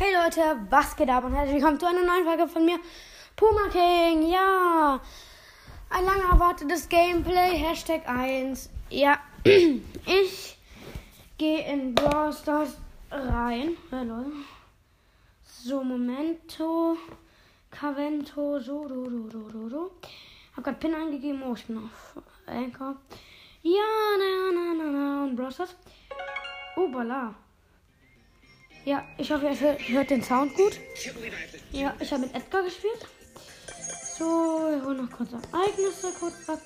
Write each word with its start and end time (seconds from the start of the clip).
Hey 0.00 0.14
Leute, 0.14 0.56
was 0.70 0.94
geht 0.94 1.08
ab 1.08 1.24
und 1.24 1.34
herzlich 1.34 1.56
willkommen 1.56 1.80
zu 1.80 1.86
einer 1.86 2.04
neuen 2.04 2.24
Folge 2.24 2.46
von 2.46 2.64
mir, 2.64 2.78
Puma 3.34 3.66
King. 3.68 4.30
Ja, 4.30 5.00
ein 5.90 6.04
lang 6.04 6.20
erwartetes 6.20 6.88
Gameplay, 6.88 7.58
Hashtag 7.58 8.08
1. 8.08 8.70
Ja, 8.90 9.18
ich 9.44 10.56
gehe 11.36 11.66
in 11.72 11.96
Brawl 11.96 12.32
Stars 12.32 12.76
rein. 13.10 13.76
Hallo. 13.90 14.26
So, 15.42 15.82
Momento, 15.82 16.96
Cavento, 17.68 18.60
so, 18.60 18.86
do, 18.86 19.04
do, 19.04 19.28
do, 19.28 19.48
do, 19.48 19.68
do. 19.68 19.90
Hab 20.56 20.62
grad 20.62 20.78
Pin 20.78 20.94
eingegeben, 20.94 21.42
oh, 21.42 21.54
ich 21.54 21.66
bin 21.66 21.78
auf 21.78 22.22
Anchor. 22.46 22.94
Ja, 23.62 23.82
na, 24.16 24.52
na, 24.54 24.74
na, 24.74 24.90
na, 24.92 25.24
und 25.24 25.34
Brawl 25.34 25.50
Stars. 25.50 25.74
Oh, 26.76 26.86
bala. 26.86 27.34
Ja, 28.84 29.04
ich 29.18 29.30
hoffe, 29.30 29.46
ihr 29.46 29.78
hört, 29.94 30.10
den 30.10 30.22
Sound 30.22 30.54
gut. 30.54 30.78
Ja, 31.72 31.94
ich 32.00 32.10
habe 32.10 32.22
mit 32.22 32.34
Edgar 32.34 32.62
gespielt. 32.62 33.06
So, 34.18 34.24
wir 34.24 34.82
holen 34.84 35.04
noch 35.04 35.16
kurz 35.16 35.30
Ereignisse 35.32 36.12
kurz 36.18 36.48
ab. 36.48 36.60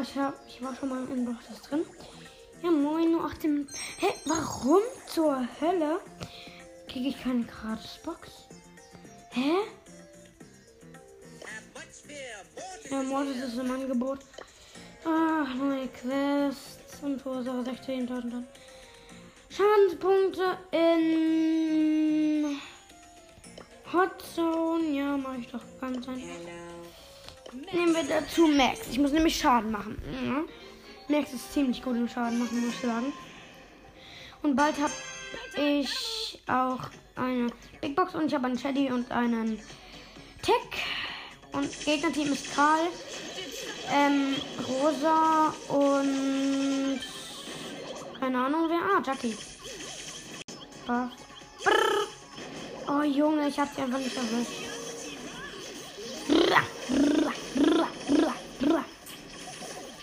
Ich, 0.00 0.16
hab, 0.16 0.34
ich 0.46 0.62
war 0.62 0.74
schon 0.74 0.88
mal 0.88 1.04
in 1.10 1.24
Boxes 1.24 1.62
drin. 1.62 1.84
Ja, 2.62 2.70
moin, 2.70 3.12
nur 3.12 3.24
18 3.24 3.52
Minuten. 3.52 3.74
Hä, 3.98 4.06
warum 4.24 4.82
zur 5.06 5.46
Hölle 5.60 6.00
kriege 6.88 7.08
ich 7.10 7.22
keine 7.22 7.44
Gratis-Box? 7.44 8.48
Hä? 9.30 9.52
Ja, 12.90 13.02
Mordes 13.02 13.36
ist 13.36 13.58
im 13.58 13.70
Angebot. 13.70 14.20
Ach, 15.04 15.54
neue 15.54 15.88
Quests 15.88 17.02
und 17.02 17.24
Ursache 17.24 17.58
16.000. 17.58 18.42
Schadenspunkte 19.58 20.56
in 20.70 22.60
Hot 23.92 24.22
Zone. 24.32 24.84
Ja, 24.96 25.16
mache 25.16 25.38
ich 25.40 25.48
doch 25.48 25.64
ganz 25.80 26.06
einfach. 26.06 26.22
Nehmen 27.72 27.92
wir 27.92 28.04
dazu 28.04 28.46
Max. 28.46 28.86
Ich 28.88 29.00
muss 29.00 29.10
nämlich 29.10 29.36
Schaden 29.36 29.72
machen. 29.72 30.00
Ja. 30.24 30.44
Max 31.08 31.32
ist 31.32 31.52
ziemlich 31.52 31.82
gut 31.82 31.96
im 31.96 32.08
Schaden 32.08 32.38
machen, 32.38 32.60
muss 32.60 32.74
ich 32.74 32.80
sagen. 32.80 33.12
Und 34.42 34.54
bald 34.54 34.76
habe 34.78 34.92
ich 35.56 36.40
auch 36.46 36.90
eine 37.16 37.48
Big 37.80 37.96
Box 37.96 38.14
und 38.14 38.26
ich 38.26 38.34
habe 38.34 38.46
einen 38.46 38.58
Shady 38.58 38.92
und 38.92 39.10
einen 39.10 39.58
Tick. 40.40 40.78
Und 41.52 41.68
Gegnerteam 41.84 42.32
ist 42.32 42.54
Karl, 42.54 42.86
ähm, 43.92 44.36
Rosa 44.68 45.52
und 45.68 47.00
keine 48.28 48.44
Ahnung 48.44 48.68
wer. 48.68 48.78
Ah, 48.78 49.02
Jackie. 49.04 49.34
Brr. 50.86 51.10
Oh 52.86 53.02
Junge, 53.02 53.48
ich 53.48 53.58
hab 53.58 53.74
sie 53.74 53.80
einfach 53.80 53.98
nicht 53.98 54.16
erwischt. 54.16 54.52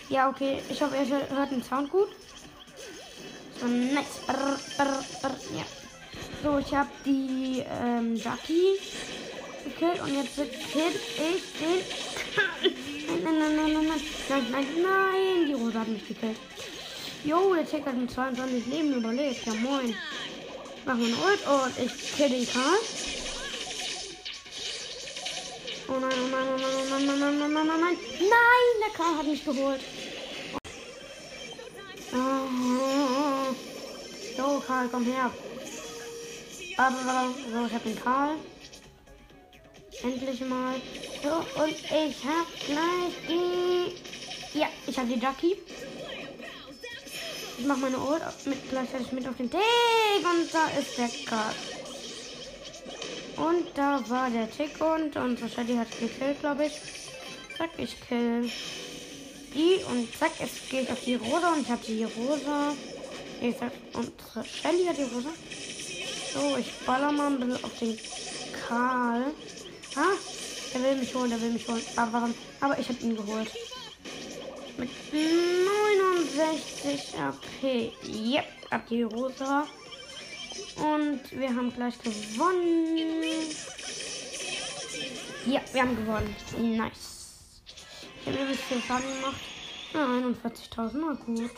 Ja, 0.10 0.30
okay. 0.30 0.64
Ich 0.70 0.82
hoffe, 0.82 0.96
ihr 0.96 1.38
hört 1.38 1.52
den 1.52 1.64
Sound 1.64 1.92
gut. 1.92 2.08
So, 3.60 3.68
nice. 3.68 4.06
Brr, 4.26 4.58
brr, 4.78 5.04
brr. 5.22 5.36
Ja. 5.56 5.66
So, 6.42 6.58
ich 6.58 6.74
habe 6.74 6.90
die 7.06 7.64
ähm, 7.84 8.16
Jackie 8.16 8.80
gekillt 9.66 10.02
und 10.02 10.16
jetzt 10.16 10.36
kill 10.36 10.94
ich 10.94 11.44
den. 11.60 13.24
Nein, 13.24 13.38
nein, 13.38 13.56
nein, 13.56 13.74
nein, 13.74 13.88
nein, 13.88 14.02
nein, 14.30 14.46
nein, 14.52 14.68
nein, 14.82 15.46
die 15.48 15.54
Rose 15.54 15.80
hat 15.80 15.88
mich 15.88 16.08
gekillt. 16.08 16.38
Jo, 17.26 17.56
der 17.56 17.66
Tick 17.66 17.84
hat 17.88 17.98
mit 17.98 18.12
22 18.12 18.68
Leben 18.68 18.94
überlebt. 18.94 19.44
Ja, 19.48 19.54
moin. 19.56 19.96
Mach 20.86 20.96
mir 20.96 21.06
einen 21.06 21.16
Ult 21.16 21.48
und 21.48 21.80
ich 21.84 22.16
kill 22.16 22.30
den 22.30 22.48
Karl. 22.48 22.78
Oh 25.88 26.00
nein, 26.00 26.14
oh 26.24 26.28
nein, 26.30 26.48
oh 26.48 26.58
nein, 26.58 26.70
oh 26.72 27.00
nein, 27.00 27.10
oh 27.10 27.16
nein, 27.16 27.42
oh 27.42 27.48
nein, 27.48 27.70
oh 27.74 27.80
nein. 27.82 27.98
Nein, 28.20 28.68
der 28.80 28.94
Karl 28.96 29.18
hat 29.18 29.26
mich 29.26 29.44
geholt. 29.44 29.82
Oh. 32.14 33.56
So, 34.38 34.64
Karl, 34.68 34.88
komm 34.92 35.06
her. 35.06 35.32
So, 36.78 37.66
ich 37.66 37.74
hab 37.74 37.84
den 37.84 38.00
Karl. 38.04 38.36
Endlich 40.04 40.42
mal. 40.42 40.76
So, 41.24 41.62
und 41.64 41.72
ich 41.72 42.18
hab 42.24 42.48
gleich 42.68 43.16
die. 43.28 44.60
Ja, 44.60 44.68
ich 44.86 45.00
hab 45.00 45.08
die 45.08 45.20
Jackie. 45.20 45.56
Ich 47.58 47.66
mach 47.66 47.78
meine 47.78 47.98
Ult 47.98 48.22
mit, 48.46 48.70
gleichzeitig 48.70 49.12
mit 49.12 49.28
auf 49.28 49.38
den 49.38 49.50
Tick 49.50 49.60
und 49.60 50.54
da 50.54 50.68
ist 50.78 50.98
der 50.98 51.10
Cut. 51.26 51.56
Und 53.38 53.68
da 53.76 54.04
war 54.10 54.30
der 54.30 54.50
Tick 54.52 54.80
und 54.82 55.16
unsere 55.16 55.50
Shelly 55.50 55.76
hat 55.76 55.88
gekillt, 56.00 56.40
glaube 56.42 56.66
ich. 56.66 56.74
Zack, 57.58 57.70
ich 57.78 57.96
kill 58.08 58.50
die 59.54 59.80
und 59.90 60.10
zack, 60.18 60.32
gehe 60.70 60.82
ich 60.82 60.92
auf 60.92 61.02
die 61.04 61.16
Rosa 61.16 61.54
und 61.54 61.62
ich 61.62 61.70
habe 61.70 61.86
die 61.86 62.04
Rosa. 62.04 62.74
Ich 63.42 63.56
sag, 63.58 63.72
unsere 63.94 64.46
Shelly 64.46 64.86
hat 64.86 64.98
die 64.98 65.04
Rosa. 65.04 65.30
So, 66.34 66.58
ich 66.58 66.72
baller 66.86 67.12
mal 67.12 67.28
ein 67.28 67.40
bisschen 67.40 67.64
auf 67.64 67.80
den 67.80 67.98
Karl. 68.68 69.24
Ah, 69.96 70.18
der 70.74 70.84
will 70.84 70.96
mich 70.98 71.16
holen, 71.16 71.30
der 71.30 71.42
will 71.42 71.52
mich 71.52 71.68
holen. 71.68 71.82
Aber, 71.96 72.30
aber 72.60 72.80
ich 72.80 72.90
habe 72.90 73.00
ihn 73.00 73.16
geholt. 73.16 73.50
Mit 74.78 74.90
69 76.26 77.20
AP. 77.20 77.92
Yep, 78.08 78.46
ab 78.72 78.88
die 78.90 79.04
Rosa. 79.04 79.66
Und 80.78 81.22
wir 81.32 81.50
haben 81.50 81.74
gleich 81.74 81.98
gewonnen. 82.02 82.98
Ja, 85.46 85.62
wir 85.72 85.82
haben 85.82 85.96
gewonnen. 85.96 86.36
Nice. 86.78 87.16
Ich 88.22 88.28
habe 88.28 88.38
übrigens 88.38 88.62
viel 88.62 88.82
Schaden 88.82 89.06
gemacht. 89.22 89.42
Ah, 89.94 90.08
41.000. 90.48 90.92
Na 90.94 91.14
gut. 91.14 91.52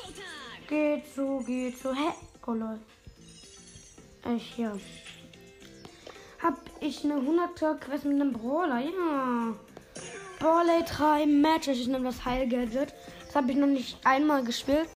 Geht 0.67 1.03
so, 1.15 1.39
geht 1.39 1.77
so. 1.77 1.93
Hä? 1.93 2.13
Oh 2.45 2.51
lol. 2.51 2.79
Ich, 4.35 4.57
ja. 4.57 4.73
Hab 6.43 6.57
ich 6.81 7.03
eine 7.03 7.15
100er 7.15 7.75
Quest 7.79 8.05
mit 8.05 8.21
einem 8.21 8.33
Brawler? 8.33 8.79
Ja. 8.79 9.55
Brawley 10.39 10.83
3 10.83 11.25
Matches. 11.25 11.77
Ich 11.79 11.87
nehme 11.87 12.05
das 12.05 12.25
Heil-Gadget. 12.25 12.93
Habe 13.37 13.51
ich 13.51 13.57
noch 13.57 13.67
nicht 13.67 13.95
einmal 14.03 14.43
gespielt. 14.43 14.89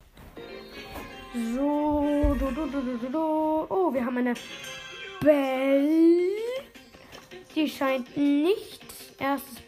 So. 1.34 2.36
Du, 2.38 2.46
du, 2.52 2.66
du, 2.66 2.96
du, 2.98 3.08
du. 3.10 3.18
Oh, 3.68 3.92
wir 3.92 4.04
haben 4.04 4.16
eine 4.18 4.34
Bell. 5.20 6.30
Die 7.52 7.68
scheint 7.68 8.16
nicht 8.16 8.80
erstes 9.18 9.58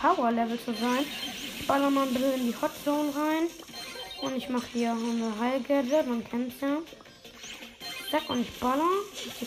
Power 0.00 0.30
Level 0.30 0.58
zu 0.58 0.72
sein. 0.72 1.04
Ich 1.58 1.66
baller 1.66 1.90
mal 1.90 2.06
ein 2.06 2.14
bisschen 2.14 2.40
in 2.40 2.46
die 2.46 2.54
Hot 2.62 2.70
Zone 2.82 3.10
rein. 3.14 3.48
Und 4.22 4.34
ich 4.34 4.48
mache 4.48 4.68
hier 4.72 4.92
eine 4.92 5.38
Heil 5.38 5.60
Gadget. 5.60 6.06
Man 6.06 6.24
kennt 6.24 6.54
es 6.54 6.60
ja. 6.62 6.78
Zack, 8.10 8.30
und 8.30 8.40
ich 8.40 8.58
baller. 8.58 8.88
Die. 9.38 9.46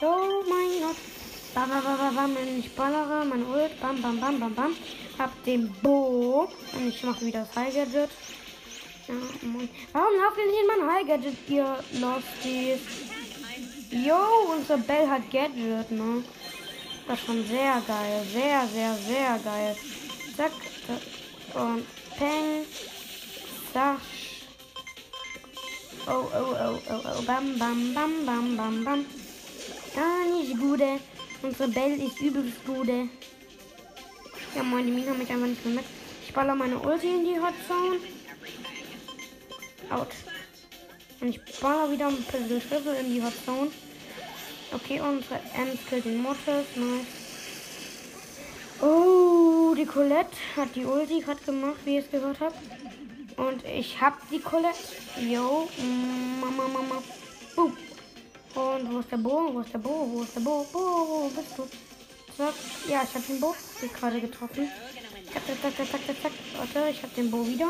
Oh 0.00 0.42
mein 0.48 0.80
Gott. 0.80 0.96
Bam, 1.54 1.68
bam, 1.68 1.82
bam, 1.84 2.16
bam, 2.16 2.34
wenn 2.34 2.58
ich 2.58 2.74
ballere, 2.74 3.26
mein 3.26 3.46
Ult, 3.46 3.78
bam, 3.78 4.00
bam, 4.00 4.18
bam, 4.18 4.40
bam, 4.40 4.54
bam. 4.54 4.74
Hab 5.18 5.44
den 5.44 5.72
Bo 5.82 6.48
und 6.72 6.88
ich 6.88 7.02
mache 7.04 7.24
wieder 7.24 7.40
das 7.40 7.56
High 7.56 7.74
Gadget. 7.74 8.10
Ja. 9.06 9.14
Warum 9.92 10.16
lauft 10.20 10.38
ihr 10.38 10.46
nicht 10.46 10.60
in 10.60 10.66
mein 10.66 10.90
High 10.90 11.06
Gadget, 11.06 11.36
ihr 11.48 11.78
Losties? 12.00 12.80
Jo, 13.90 14.16
unser 14.56 14.78
Bell 14.78 15.08
hat 15.08 15.30
Gadget, 15.30 15.90
ne? 15.90 16.24
Das 17.06 17.18
ist 17.18 17.26
schon 17.26 17.46
sehr 17.46 17.82
geil. 17.86 18.26
Sehr, 18.32 18.66
sehr, 18.66 18.94
sehr 18.94 19.38
geil. 19.44 19.76
Zack. 20.36 20.52
Und 21.54 21.84
Peng. 22.16 22.64
Sasch. 23.72 24.24
Oh, 26.06 26.24
oh, 26.34 26.54
oh, 26.54 26.78
oh, 26.90 27.00
oh. 27.04 27.22
Bam, 27.22 27.58
bam, 27.58 27.94
bam, 27.94 28.24
bam, 28.24 28.56
bam, 28.56 28.84
bam. 28.84 29.04
Gar 29.94 30.40
nicht 30.40 30.58
gute. 30.58 31.00
Unsere 31.42 31.68
Bell 31.68 32.00
ist 32.00 32.20
übelst 32.20 32.64
gute. 32.66 33.08
Ja, 34.54 34.62
moin, 34.62 34.86
die 34.86 34.92
Mine 34.92 35.12
mich 35.14 35.30
einfach 35.30 35.46
nicht 35.48 35.64
mehr 35.64 35.74
mit. 35.74 35.84
Ich 36.24 36.32
baller 36.32 36.54
meine 36.54 36.78
Ulti 36.78 37.08
in 37.08 37.24
die 37.24 37.40
Hot 37.40 37.54
Zone. 37.66 37.98
Out. 39.90 40.08
Und 41.20 41.28
ich 41.28 41.40
baller 41.60 41.90
wieder 41.90 42.06
ein 42.06 42.16
bisschen 42.16 42.60
Schlüssel 42.60 42.94
in 42.94 43.12
die 43.12 43.22
Hot 43.22 43.32
Zone. 43.44 43.70
Okay, 44.72 45.00
unsere 45.00 45.40
Ems 45.56 45.80
killt 45.88 46.04
den 46.04 46.22
Mortis. 46.22 46.66
Nice. 46.76 47.06
Oh, 48.80 49.74
die 49.76 49.86
Colette 49.86 50.36
hat 50.56 50.68
die 50.76 50.84
Ulti 50.84 51.20
gerade 51.20 51.40
gemacht, 51.44 51.78
wie 51.84 51.96
ihr 51.96 52.00
es 52.02 52.10
gehört 52.10 52.38
habt. 52.38 52.56
Und 53.36 53.64
ich 53.64 54.00
hab 54.00 54.28
die 54.30 54.38
Colette. 54.38 54.78
Yo, 55.20 55.68
Mama, 56.40 56.68
Mama. 56.68 57.02
Boom. 57.56 57.76
Und 58.54 58.94
wo 58.94 59.00
ist 59.00 59.10
der 59.10 59.16
Bo? 59.16 59.52
Wo 59.52 59.60
ist 59.60 59.72
der 59.72 59.78
Bo? 59.78 60.08
Wo 60.12 60.22
ist 60.22 60.36
der 60.36 60.40
Bo? 60.40 60.64
Bo, 60.72 60.78
wo 60.78 61.28
bist 61.28 61.58
du? 61.58 61.66
Zack. 62.36 62.54
Ja, 62.88 63.02
ich 63.04 63.14
habe 63.14 63.24
den 63.28 63.40
Bo 63.40 63.54
gerade 63.98 64.20
getroffen. 64.20 64.68
Zack, 65.32 65.42
zack, 65.46 65.76
zack, 65.76 66.06
zack, 66.06 66.22
zack. 66.22 66.32
Warte, 66.56 66.90
ich 66.90 67.02
habe 67.02 67.14
den 67.16 67.30
Bo 67.30 67.46
wieder 67.46 67.68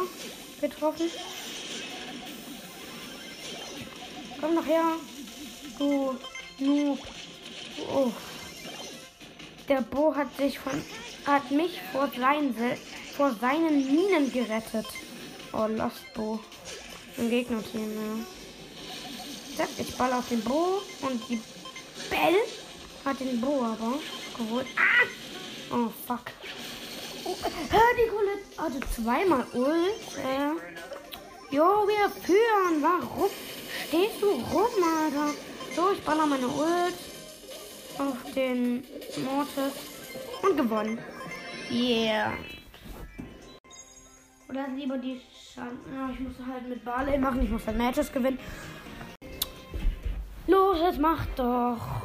getroffen. 0.61 1.11
Komm 4.41 4.55
noch 4.55 4.67
her. 4.67 4.85
Du 5.79 6.19
Noob. 6.59 6.99
Oh. 7.93 8.11
Der 9.69 9.81
Bo 9.83 10.15
hat 10.15 10.35
sich 10.37 10.59
von 10.59 10.83
hat 11.27 11.51
mich 11.51 11.81
vor 11.93 12.11
seinen, 12.19 12.55
vor 13.17 13.35
seinen 13.41 13.87
Minen 13.95 14.33
gerettet. 14.33 14.87
Oh, 15.53 15.67
Lost 15.67 16.13
Bo. 16.15 16.41
Im 17.17 17.31
Gegnerteam, 17.31 17.93
ja. 17.95 18.25
Zack, 19.57 19.69
ich 19.79 19.95
ball 19.97 20.13
auf 20.13 20.29
den 20.29 20.43
Bo 20.43 20.83
und 21.03 21.29
die 21.29 21.41
Bell 22.11 22.37
hat 23.05 23.21
den 23.21 23.41
Bo 23.41 23.63
aber 23.63 23.99
geholt. 24.37 24.67
Ah! 24.77 25.75
Oh, 25.75 25.91
fuck. 26.07 26.31
Oh, 27.25 27.35
die 27.99 28.09
Colette 28.09 28.59
hatte 28.59 28.81
zweimal 28.95 29.47
Ult. 29.55 30.19
Äh. 30.19 31.55
Jo, 31.55 31.87
wir 31.87 32.11
führen. 32.23 32.83
Warum 32.83 33.31
stehst 33.89 34.21
du 34.21 34.31
rum, 34.31 34.71
Alter? 35.03 35.35
So, 35.75 35.93
ich 35.93 36.03
baller 36.03 36.27
meine 36.27 36.47
Ult 36.47 36.95
auf 37.99 38.33
den 38.35 38.85
Mortis 39.25 39.73
und 40.43 40.57
gewonnen. 40.57 40.99
Yeah. 41.71 42.35
Oder 44.49 44.69
lieber 44.69 44.99
die 44.99 45.21
Schaden. 45.55 45.79
Ich 46.13 46.21
muss 46.21 46.35
halt 46.47 46.69
mit 46.69 46.85
Barley 46.85 47.19
machen. 47.19 47.43
Ich 47.43 47.51
muss 47.51 47.67
halt 47.67 47.79
Matches 47.79 48.13
gewinnen. 48.13 48.39
Los, 50.47 50.79
jetzt 50.81 51.01
mach 51.01 51.25
doch. 51.37 52.04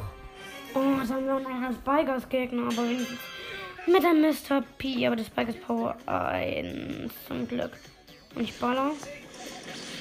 Oh, 0.72 1.00
jetzt 1.00 1.10
haben 1.10 1.26
wir 1.26 1.40
noch 1.40 1.50
einen 1.50 1.74
Spikers 1.74 2.28
Gegner, 2.28 2.68
aber 2.70 2.82
mit 3.86 4.02
dem 4.04 4.20
Mr. 4.20 4.62
P. 4.78 5.04
Aber 5.06 5.16
das 5.16 5.26
Spike 5.26 5.50
ist 5.50 5.60
Power 5.62 5.96
1 6.06 7.12
zum 7.26 7.48
Glück. 7.48 7.72
Und 8.36 8.44
ich 8.44 8.54
baller. 8.58 8.92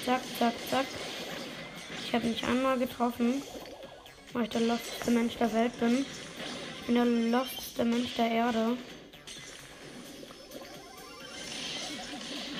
Zack, 0.06 0.21
zack, 0.38 0.54
zack. 0.69 0.86
Ich 2.06 2.13
habe 2.13 2.27
mich 2.27 2.45
einmal 2.45 2.77
getroffen, 2.77 3.42
weil 4.33 4.44
ich 4.44 4.50
der 4.50 4.62
losteste 4.62 5.10
Mensch 5.10 5.38
der 5.38 5.51
Welt 5.54 5.80
bin. 5.80 6.06
Ich 6.81 6.86
bin 6.86 6.95
der 6.95 7.06
losteste 7.06 7.86
Mensch 7.86 8.16
der 8.16 8.30
Erde. 8.30 8.77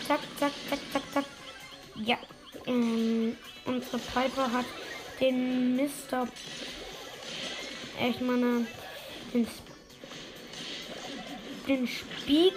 Zack, 0.08 0.22
zack, 0.40 0.52
zack, 0.68 0.80
zack, 0.92 1.04
zack. 1.14 1.26
Ja. 1.96 2.18
Ähm, 2.66 3.38
unsere 3.66 4.00
Piper 4.00 4.52
hat 4.52 4.66
den 5.20 5.76
Mr. 5.76 6.28
Ich 8.02 8.22
meine, 8.22 8.66
den, 9.34 9.48
den 11.68 11.88
Speak. 11.88 12.54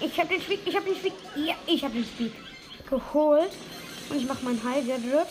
Ich 0.00 0.18
habe 0.18 0.28
den 0.28 0.42
Speak, 0.42 0.60
ich 0.66 0.74
habe 0.74 0.86
den 0.86 0.96
Speak. 0.96 1.12
Ja, 1.36 1.54
ich 1.66 1.84
habe 1.84 1.94
den 1.94 2.04
Speak 2.04 2.32
geholt. 2.90 3.52
Und 4.10 4.16
ich 4.16 4.26
mache 4.26 4.44
mein 4.44 4.62
High 4.62 4.86
Gadget. 4.86 5.28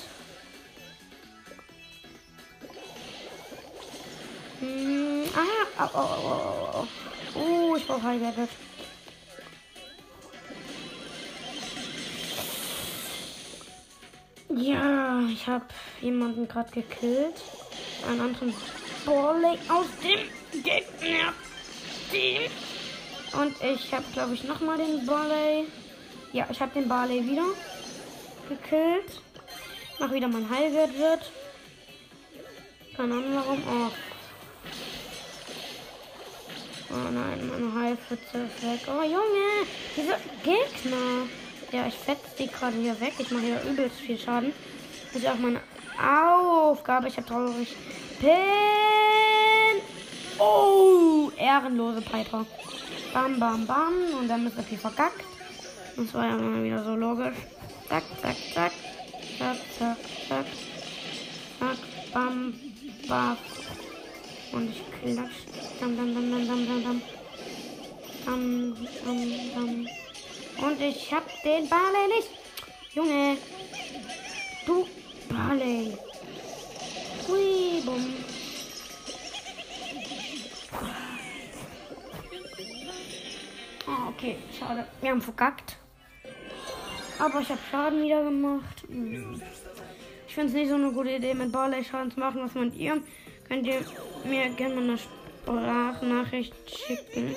Hm, 4.61 5.25
ah, 5.35 5.89
oh, 5.93 5.99
oh, 5.99 6.07
oh, 6.23 6.87
oh. 7.35 7.39
oh 7.39 7.75
ich 7.75 7.85
brauche 7.85 8.03
High 8.03 8.21
Gadget. 8.21 8.49
Ja, 14.49 15.19
ich 15.29 15.47
habe 15.47 15.65
jemanden 16.01 16.47
gerade 16.47 16.71
gekillt. 16.71 17.41
Einen 18.07 18.21
anderen 18.21 18.53
Barley 19.05 19.57
aus 19.69 19.87
dem 20.03 20.63
Gegner. 20.63 21.33
Und 23.39 23.55
ich 23.61 23.93
habe, 23.93 24.05
glaube 24.13 24.33
ich, 24.33 24.43
nochmal 24.43 24.77
den 24.77 25.05
Barley. 25.05 25.67
Ja, 26.33 26.47
ich 26.49 26.59
habe 26.59 26.73
den 26.73 26.87
Barley 26.87 27.25
wieder 27.25 27.45
gekillt. 28.49 29.21
Mach 29.99 30.11
wieder 30.11 30.27
mein 30.27 30.49
Heilgadget. 30.49 31.31
Keine 32.95 33.13
Ahnung 33.13 33.35
warum. 33.35 33.63
Oh. 33.67 33.91
oh 36.91 37.11
nein, 37.11 37.49
meine 37.49 37.81
Heilpfütze 37.81 38.37
ist 38.37 38.63
weg. 38.63 38.79
Oh 38.87 39.03
Junge, 39.03 39.67
diese 39.95 40.17
Gegner. 40.43 41.27
Ja, 41.71 41.87
ich 41.87 41.95
fetze 41.95 42.29
die 42.39 42.47
gerade 42.47 42.77
hier 42.77 42.99
weg. 42.99 43.13
Ich 43.19 43.31
mache 43.31 43.43
hier 43.43 43.61
übelst 43.63 43.99
viel 43.99 44.17
Schaden. 44.17 44.53
Das 45.13 45.21
ist 45.21 45.29
auch 45.29 45.37
meine 45.37 45.61
Aufgabe. 45.99 47.07
Ich 47.07 47.17
habe 47.17 47.27
traurig. 47.27 47.75
Pin. 48.19 49.81
Oh, 50.39 51.31
ehrenlose 51.37 52.01
Piper. 52.01 52.45
Bam, 53.13 53.39
bam, 53.39 53.65
bam. 53.65 53.93
Und 54.19 54.27
dann 54.27 54.47
ist 54.47 54.57
er 54.57 54.63
viel 54.63 54.77
verkackt. 54.77 55.23
Das 55.95 56.13
war 56.13 56.25
ja 56.27 56.37
mal 56.37 56.63
wieder 56.63 56.83
so 56.83 56.95
logisch. 56.95 57.37
Zack, 57.87 58.03
zack, 58.21 58.35
zack. 58.53 58.71
Zack, 59.37 59.57
zack, 59.77 59.97
zack. 60.27 60.45
Zack, 61.59 61.77
bam, 62.13 62.53
bam. 63.07 63.37
Und 64.51 64.69
ich 64.69 64.83
klatsch. 65.01 65.45
Dam, 65.79 65.95
dam, 65.95 66.13
dam, 66.13 66.31
dam, 66.31 66.47
dam, 66.47 66.67
dam, 66.67 66.83
dam. 66.83 67.01
Dam, 68.25 68.75
dam, 69.05 69.55
dam. 69.55 69.87
Und 70.67 70.81
ich 70.81 71.13
hab 71.13 71.25
den 71.43 71.69
Barley 71.69 72.07
nicht. 72.15 72.29
Junge. 72.93 73.37
Du 74.65 74.87
Barley. 75.29 75.97
Hui, 77.27 77.81
bumm. 77.85 78.13
Oh, 83.87 84.09
okay, 84.09 84.37
schade. 84.57 84.87
Wir 85.01 85.11
haben 85.11 85.21
verkackt. 85.21 85.77
Aber 87.19 87.39
ich 87.41 87.49
habe 87.49 87.59
Schaden 87.71 88.03
wieder 88.03 88.23
gemacht. 88.23 88.83
Ich 90.27 90.33
finde 90.35 90.49
es 90.49 90.53
nicht 90.53 90.69
so 90.69 90.75
eine 90.75 90.91
gute 90.91 91.11
Idee, 91.11 91.33
mit 91.33 91.51
Barley 91.51 91.83
Schaden 91.83 92.11
zu 92.11 92.19
machen. 92.19 92.41
Was 92.43 92.53
meint 92.53 92.75
ihr? 92.75 93.01
Könnt 93.47 93.65
ihr 93.67 93.81
mir 94.25 94.49
gerne 94.49 94.75
mal 94.75 94.83
eine 94.83 94.97
Sprachnachricht 94.97 96.55
schicken? 96.69 97.35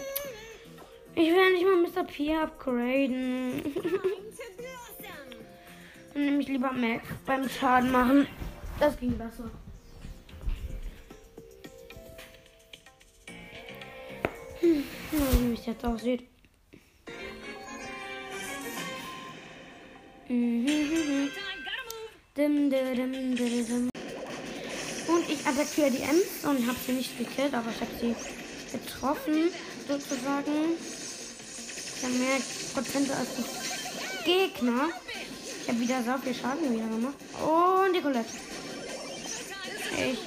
Ich 1.15 1.31
will 1.31 1.53
nicht 1.53 1.65
mal 1.65 1.83
Mr. 1.83 2.05
P 2.07 2.35
upgraden. 2.35 3.63
Dann 6.19 6.25
nehme 6.25 6.43
ich 6.43 6.49
lieber 6.49 6.73
Mac 6.73 7.03
beim 7.27 7.49
Schaden 7.49 7.93
machen. 7.93 8.27
Das 8.81 8.99
ging 8.99 9.17
besser. 9.17 9.49
Hm, 14.61 14.83
wie 15.13 15.55
es 15.55 15.65
jetzt 15.65 15.85
aussieht. 15.85 16.25
Und 20.29 20.73
ich 25.29 25.47
attackiere 25.47 25.93
die 25.93 26.03
Ems 26.03 26.43
und 26.43 26.67
habe 26.67 26.79
sie 26.85 26.95
nicht 26.95 27.17
gekillt, 27.17 27.55
aber 27.55 27.71
ich 27.71 27.81
habe 27.81 27.93
sie 28.01 28.17
getroffen, 28.73 29.51
sozusagen. 29.87 30.75
Ich 31.97 32.03
habe 32.03 32.15
mehr 32.15 32.41
Prozente 32.75 33.15
als 33.15 33.37
die 33.37 33.45
Gegner. 34.25 34.89
Ich 35.69 35.75
habe 35.75 35.83
wieder 35.83 36.03
so 36.03 36.17
viel 36.25 36.35
Schaden 36.35 36.73
wieder 36.73 36.87
gemacht. 36.87 37.15
Und 37.43 37.93
die 37.95 38.01
Colette. 38.01 38.25
Ich. 39.99 40.19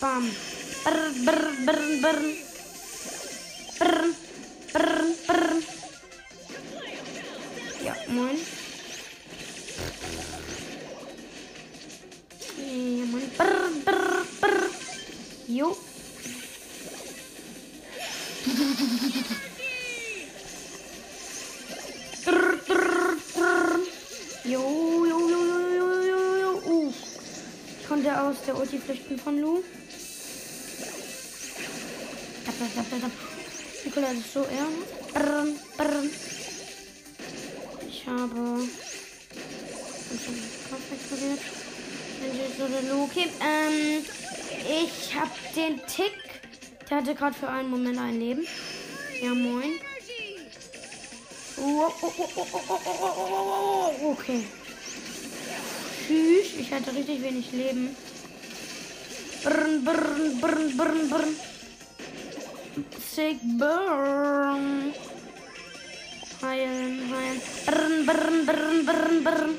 Bam. 0.00 0.30
Brr, 0.84 1.10
brr, 1.24 1.50
brr, 1.66 2.12
brr. 2.12 2.51
Flüchten 28.84 29.18
von 29.18 29.40
Lu. 29.40 29.62
Nikola 33.84 34.12
ist 34.12 34.32
so 34.32 34.46
brr. 35.76 36.02
Ich 37.88 38.06
habe. 38.06 38.68
Ich 40.14 40.28
der 42.68 42.82
Lu. 42.90 43.04
Okay, 43.04 43.28
ähm. 43.40 44.04
Ich 44.64 45.14
habe 45.14 45.30
den 45.56 45.80
Tick 45.86 46.32
der 46.92 46.98
hatte 46.98 47.14
gerade 47.14 47.34
für 47.34 47.48
einen 47.48 47.70
Moment 47.70 47.98
ein 47.98 48.20
Leben. 48.20 48.46
Ja, 49.22 49.32
moin. 49.32 49.80
Oh, 51.56 51.90
oh, 52.02 52.12
oh, 54.02 54.10
okay. 54.10 54.44
Tschüss. 56.06 56.48
Ich 56.58 56.70
hatte 56.70 56.94
richtig 56.94 57.22
wenig 57.22 57.50
Leben. 57.52 57.96
Brn, 59.42 59.82
brn, 59.82 60.40
brn, 60.40 60.76
brn, 60.76 61.08
brn. 61.10 61.30
Sick 63.10 63.38
burn. 63.58 64.94
Heilen, 66.42 66.94
heilen. 67.10 67.40
Brn, 67.66 68.06
brn, 68.06 68.46
brn, 68.46 68.86
brn, 68.86 69.24
brn. 69.24 69.58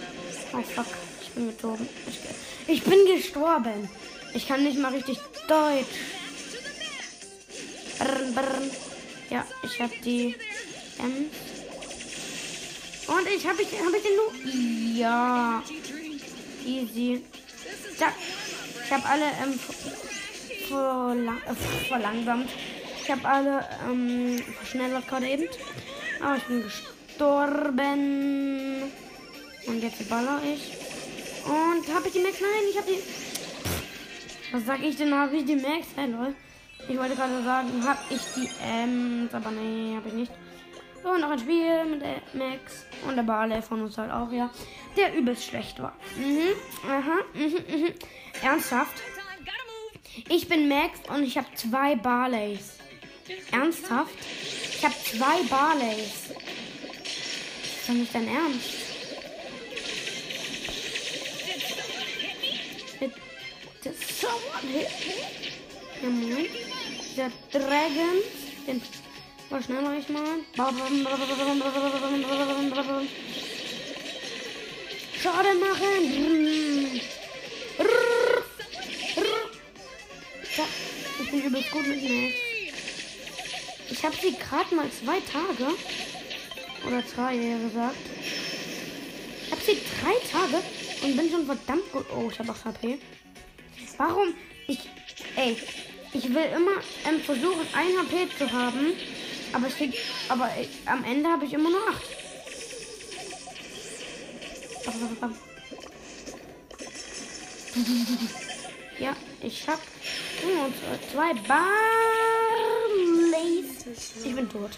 Oh 0.53 0.61
fuck. 0.61 0.87
Ich 1.21 1.31
bin 1.31 1.47
gezogen. 1.47 1.89
Ich, 2.07 2.19
ich 2.75 2.83
bin 2.83 3.05
gestorben. 3.05 3.89
Ich 4.33 4.47
kann 4.47 4.63
nicht 4.63 4.79
mal 4.79 4.93
richtig 4.93 5.19
Deutsch. 5.49 5.99
Brr, 7.99 8.31
brr. 8.35 8.61
Ja, 9.29 9.45
ich 9.63 9.81
habe 9.81 9.93
die 10.05 10.35
M. 10.99 11.27
Und 13.07 13.27
ich 13.27 13.45
habe 13.45 13.61
ich, 13.61 13.67
hab 13.67 13.93
ich 13.93 14.03
den 14.03 14.15
Nu. 14.15 14.97
Ja. 14.97 15.61
Easy. 16.65 17.21
Zack. 17.97 18.13
Ich 18.93 18.99
habe 19.03 19.09
alle 19.09 19.25
ähm, 19.41 19.57
äh, 21.47 21.55
verlangsamt. 21.87 22.49
Ich 23.01 23.09
habe 23.09 23.27
alle 23.27 23.65
ähm, 23.89 24.37
verschnellert 24.55 25.07
gerade 25.07 25.27
eben. 25.29 25.45
Aber 26.21 26.37
ich 26.37 26.43
bin 26.43 26.61
gestorben. 26.61 27.73
Und 29.65 29.81
jetzt 29.81 30.07
baller 30.07 30.39
ich. 30.43 30.77
Und 31.43 31.91
habe 31.91 32.07
ich 32.07 32.13
die 32.13 32.19
Max? 32.19 32.39
Nein, 32.39 32.65
ich 32.69 32.77
habe 32.77 32.91
die. 32.91 32.99
Was 34.53 34.63
sag 34.67 34.83
ich 34.83 34.95
denn? 34.95 35.11
Habe 35.11 35.37
ich 35.37 35.45
die 35.45 35.55
Max? 35.55 35.87
Hey, 35.95 36.11
lol. 36.11 36.35
Ich 36.87 36.95
wollte 36.95 37.15
gerade 37.15 37.43
sagen, 37.43 37.83
habe 37.83 37.99
ich 38.11 38.21
die 38.35 38.47
Ems, 38.63 39.33
aber 39.33 39.49
nee, 39.49 39.95
habe 39.95 40.09
ich 40.09 40.13
nicht. 40.13 40.31
So, 41.03 41.17
noch 41.17 41.31
ein 41.31 41.39
Spiel 41.39 41.83
mit 41.83 42.01
der 42.01 42.21
Max. 42.33 42.85
Und 43.05 43.17
der 43.17 43.23
Barley 43.23 43.61
von 43.61 43.81
uns 43.81 43.97
halt 43.97 44.09
auch, 44.09 44.31
ja. 44.31 44.49
Der 44.95 45.13
übelst 45.13 45.45
schlecht 45.45 45.81
war. 45.81 45.93
Mhm, 46.15 46.53
aha, 46.89 47.17
mhm, 47.33 47.81
mhm. 47.81 47.93
Ernsthaft? 48.41 49.01
Ich 50.29 50.47
bin 50.47 50.69
Max 50.69 50.99
und 51.09 51.23
ich 51.23 51.37
habe 51.37 51.47
zwei 51.55 51.95
Barleys. 51.95 52.77
Ernsthaft? 53.51 54.13
Ich 54.75 54.85
habe 54.85 54.95
zwei 55.03 55.43
Barleys. 55.49 56.29
ist 56.29 57.89
doch 57.89 57.93
nicht 57.93 58.15
dein 58.15 58.27
Ernst. 58.27 58.69
Bitte 62.99 63.95
someone 63.97 64.71
hit 64.71 64.89
me? 66.01 66.01
Ja, 66.01 66.09
moin. 66.09 66.47
Der 67.17 67.31
Dragon. 67.51 68.21
Den 68.67 68.81
war 69.49 69.61
schnell 69.61 69.81
mach 69.81 69.93
ich 69.93 70.09
mal. 70.09 70.39
Schade 75.21 75.53
machen. 75.59 77.01
Ja, 80.55 80.65
ich 81.21 81.31
bin 81.31 81.41
übelst 81.41 81.71
gut 81.71 81.87
mit 81.87 82.03
Max. 82.03 82.35
Ich 83.89 84.03
habe 84.03 84.15
sie 84.21 84.33
gerade 84.33 84.75
mal 84.75 84.89
zwei 84.91 85.19
Tage. 85.21 85.73
Oder 86.85 87.07
zwei, 87.07 87.35
eher 87.35 87.57
gesagt. 87.59 87.95
Ich 89.45 89.51
habe 89.51 89.61
sie 89.61 89.77
drei 90.01 90.15
Tage 90.31 90.63
und 91.03 91.17
bin 91.17 91.29
schon 91.29 91.45
verdammt 91.45 91.91
gut. 91.91 92.05
Oh, 92.15 92.29
ich 92.29 92.39
habe 92.39 92.51
8 92.51 92.65
HP. 92.65 92.99
Warum? 93.97 94.33
Ich. 94.67 94.79
Ey. 95.35 95.57
Ich 96.15 96.29
will 96.29 96.45
immer 96.55 96.77
ähm, 97.09 97.19
versuchen, 97.21 97.65
1 97.73 97.97
HP 97.97 98.27
zu 98.37 98.51
haben. 98.51 98.93
Aber 99.53 99.67
es 99.67 99.75
krieg, 99.75 99.97
aber 100.29 100.49
ich, 100.59 100.69
am 100.85 101.03
Ende 101.03 101.29
habe 101.29 101.45
ich 101.45 101.53
immer 101.53 101.69
nur 101.69 101.87
8. 101.89 102.01
Ja, 108.99 109.15
ich 109.41 109.67
hab 109.67 109.79
zwei 111.11 111.33
Barleys. 111.47 111.65
Ich 114.23 114.35
bin 114.35 114.49
tot. 114.49 114.71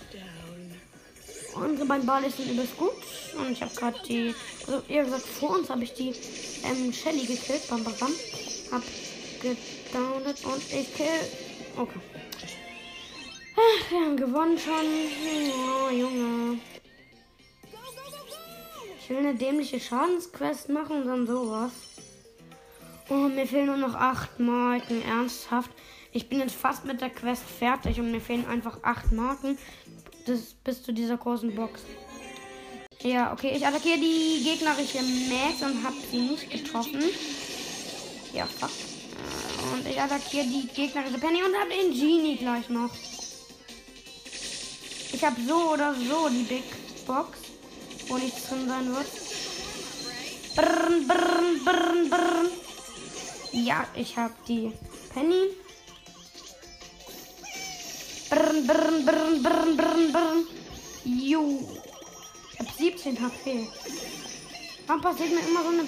Unsere 1.53 1.85
beiden 1.87 2.05
Barleys 2.05 2.35
sind 2.37 2.51
übelst 2.51 2.77
gut. 2.77 2.91
Und 3.37 3.51
ich 3.51 3.61
habe 3.61 3.73
gerade 3.75 3.97
die, 4.07 4.33
also 4.67 4.81
eher 4.87 5.03
gesagt, 5.05 5.25
vor 5.25 5.51
uns 5.51 5.69
habe 5.69 5.83
ich 5.83 5.93
die 5.93 6.13
ähm, 6.63 6.91
Shelly 6.93 7.25
gekillt. 7.25 7.67
Bam, 7.69 7.83
bam, 7.83 7.93
bam. 7.99 8.11
Hab 8.71 8.83
gedownet 9.41 10.43
und 10.45 10.63
ich 10.73 10.93
kill. 10.95 11.07
Okay. 11.77 11.99
Ach, 13.55 13.91
wir 13.91 13.99
haben 13.99 14.17
gewonnen 14.17 14.57
schon. 14.57 14.73
Oh, 14.73 15.89
Junge. 15.89 16.59
Ich 18.99 19.09
will 19.09 19.17
eine 19.17 19.35
dämliche 19.35 19.79
Schadensquest 19.79 20.69
machen 20.69 21.01
und 21.01 21.07
dann 21.07 21.27
sowas. 21.27 21.71
Oh, 23.09 23.29
mir 23.29 23.45
fehlen 23.45 23.67
nur 23.67 23.77
noch 23.77 23.95
acht 23.95 24.39
Marken. 24.39 25.03
Ernsthaft. 25.03 25.71
Ich 26.11 26.27
bin 26.27 26.39
jetzt 26.39 26.55
fast 26.55 26.85
mit 26.85 27.01
der 27.01 27.09
Quest 27.09 27.43
fertig 27.43 27.99
und 27.99 28.11
mir 28.11 28.21
fehlen 28.21 28.47
einfach 28.47 28.79
acht 28.83 29.11
Marken. 29.11 29.57
Das 30.25 30.55
bis 30.63 30.81
zu 30.81 30.91
dieser 30.91 31.17
großen 31.17 31.53
Box. 31.55 31.81
Ja, 33.01 33.31
okay, 33.31 33.53
ich 33.55 33.65
attackiere 33.65 33.99
die 33.99 34.43
gegnerische 34.43 35.03
Max 35.03 35.61
und 35.61 35.83
habe 35.83 35.95
sie 36.09 36.17
nicht 36.17 36.49
getroffen. 36.49 37.03
Ja, 38.33 38.47
fuck. 38.47 38.71
Und 39.73 39.87
ich 39.87 40.01
attackiere 40.01 40.45
die 40.45 40.67
gegnerische 40.67 41.19
Penny 41.19 41.43
und 41.43 41.55
habe 41.55 41.69
den 41.69 41.91
Genie 41.91 42.37
gleich 42.37 42.69
noch. 42.69 42.89
Ich 45.15 45.23
habe 45.23 45.37
so 45.47 45.71
oder 45.71 45.95
so 45.95 46.27
die 46.27 46.43
Big 46.43 46.65
Box, 47.07 47.39
wo 48.09 48.17
nichts 48.17 48.49
drin 48.49 48.67
sein 48.67 48.93
wird. 48.93 49.07
Brrn, 50.57 51.07
brrn, 51.07 51.63
brrn, 51.63 52.09
brrn. 52.09 52.49
Ja, 53.53 53.87
ich 53.95 54.17
habe 54.17 54.33
die 54.45 54.73
Penny. 55.13 55.51
Brrn, 58.29 58.67
brrn, 58.67 59.05
brrn, 59.05 59.41
brrn, 59.41 59.77
brrn, 59.77 60.11
brrn. 60.11 60.47
Jo. 61.05 61.65
Ich 62.51 62.59
habe 62.59 62.69
17 62.77 63.17
HP. 63.17 63.69
Warum 64.85 65.01
passiert 65.01 65.29
mir 65.29 65.47
immer 65.47 65.63
so 65.63 65.69
eine 65.69 65.85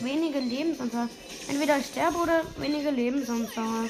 wenige 0.00 0.38
Lebensanzahl? 0.38 1.08
Entweder 1.48 1.78
ich 1.78 1.86
sterbe 1.86 2.18
oder 2.18 2.42
wenige 2.58 2.90
Lebensanzahl. 2.90 3.88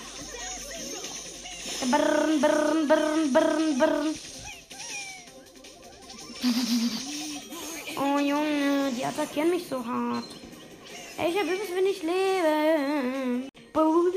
Brrn, 1.90 2.40
brrn, 2.40 2.86
brrn, 2.86 3.32
brrn, 3.32 3.78
brrn. 3.80 4.35
Oh 7.98 8.18
Junge, 8.18 8.92
die 8.92 9.04
attackieren 9.04 9.50
mich 9.50 9.66
so 9.68 9.84
hart. 9.84 10.24
Ey, 11.18 11.30
ich 11.30 11.38
habe 11.38 11.50
übelst 11.50 11.74
wenig 11.74 12.02
Leben. 12.02 13.48
Boom. 13.72 14.12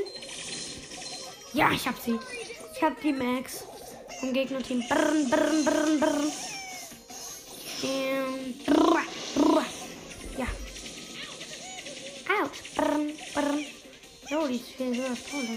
Ja, 1.54 1.72
ich 1.72 1.88
hab 1.88 1.98
sie. 1.98 2.18
Ich 2.74 2.82
hab 2.82 3.00
die 3.00 3.12
Max 3.12 3.64
vom 4.20 4.32
Gegnerteam. 4.34 4.84
Brrn, 4.86 5.30
brrn, 5.30 5.64
brrn, 5.64 6.00
brrn. 6.00 6.32
Ähm, 7.82 8.54
brrr, 8.66 9.02
brrr. 9.34 9.64
Ja. 10.36 10.46
Autsch. 12.42 12.60
Brrn, 12.76 13.12
brrn. 13.34 13.64
Oh, 14.32 14.46
die 14.46 14.56
ist 14.56 14.72
viel 14.76 14.94
höher. 14.94 15.16
Toll, 15.30 15.48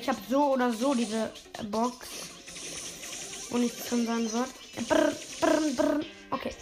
ich. 0.00 0.08
Habe 0.08 0.18
so 0.28 0.52
oder 0.54 0.72
so 0.72 0.94
diese 0.94 1.30
Box. 1.70 2.08
Wo 3.50 3.58
nichts 3.58 3.88
drin 3.88 4.06
sein 4.06 4.32
wird. 4.32 4.88
Brr, 4.88 5.12
brr, 5.40 5.60
brr. 5.76 6.00
Okay. 6.30 6.54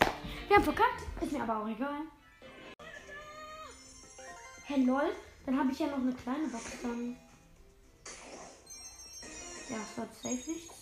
Wir 0.48 0.56
haben 0.56 0.64
verkackt. 0.64 1.02
Ist 1.20 1.32
mir 1.32 1.42
aber 1.42 1.62
auch 1.62 1.68
egal. 1.68 2.00
Hey 4.64 4.84
lol. 4.84 5.12
Dann 5.46 5.58
habe 5.58 5.72
ich 5.72 5.78
ja 5.78 5.86
noch 5.86 5.98
eine 5.98 6.12
kleine 6.12 6.48
Box 6.48 6.64
dann. 6.82 7.16
Ja, 9.70 9.76
es 9.76 9.96
wird 9.96 10.14
safe 10.14 10.50
nichts. 10.50 10.74